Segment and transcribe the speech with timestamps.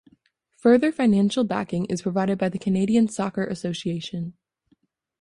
[0.57, 4.33] Further financial backing is provided by the Canadian Soccer Association.